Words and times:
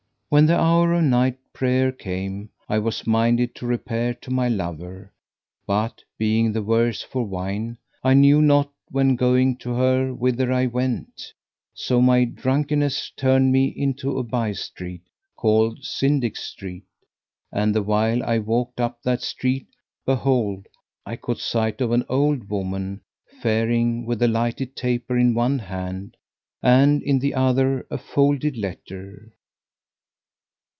When 0.31 0.45
the 0.45 0.57
hour 0.57 0.93
of 0.93 1.03
night 1.03 1.35
prayer 1.51 1.91
came, 1.91 2.51
I 2.69 2.79
was 2.79 3.05
minded 3.05 3.53
to 3.55 3.65
repair 3.65 4.13
to 4.13 4.31
my 4.31 4.47
lover; 4.47 5.11
but, 5.67 6.01
being 6.17 6.53
the 6.53 6.61
worse 6.63 7.01
for 7.03 7.25
wine, 7.25 7.77
I 8.01 8.13
knew 8.13 8.41
not 8.41 8.71
when 8.91 9.17
going 9.17 9.57
to 9.57 9.71
her 9.73 10.13
whither 10.13 10.49
I 10.53 10.67
went, 10.67 11.33
so 11.73 12.01
my 12.01 12.23
drunkenness 12.23 13.11
turned 13.17 13.51
me 13.51 13.73
into 13.75 14.17
a 14.17 14.23
by 14.23 14.53
street 14.53 15.01
called 15.35 15.83
Syndic 15.83 16.37
Street;[FN#523] 16.37 16.83
and 17.61 17.75
the 17.75 17.83
while 17.83 18.23
I 18.23 18.39
walked 18.39 18.79
up 18.79 19.01
that 19.03 19.21
street 19.21 19.67
behold, 20.05 20.65
I 21.05 21.17
caught 21.17 21.39
sight 21.39 21.81
of 21.81 21.91
an 21.91 22.05
old 22.07 22.49
woman 22.49 23.01
faring 23.41 24.05
with 24.05 24.21
a 24.23 24.29
lighted 24.29 24.77
taper 24.77 25.17
in 25.17 25.33
one 25.33 25.59
hand, 25.59 26.15
and 26.63 27.03
in 27.03 27.19
the 27.19 27.33
other 27.33 27.85
a 27.91 27.97
folded 27.97 28.55
letter. 28.55 29.33